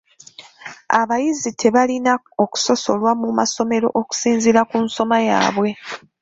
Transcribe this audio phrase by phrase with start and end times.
[1.01, 2.13] Abayizi tebalina
[2.43, 5.69] okusosolwa mu masomero okusinziira ku nsoma yaabwe.